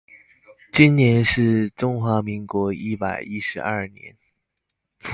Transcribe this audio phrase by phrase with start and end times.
[0.71, 4.17] 今年是中華民國一百一十二年